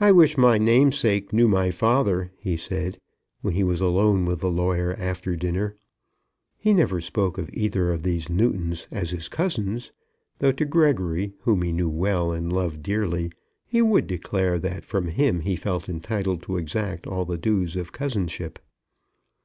[0.00, 2.98] "I wish my namesake knew my father," he said,
[3.42, 5.76] when he was alone with the lawyer after dinner.
[6.58, 9.92] He never spoke of either of these Newtons as his cousins,
[10.40, 13.30] though to Gregory, whom he knew well and loved dearly,
[13.64, 17.92] he would declare that from him he felt entitled to exact all the dues of
[17.92, 18.58] cousinship.